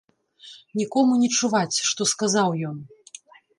[0.81, 2.83] Нікому не чуваць, што сказаў ён.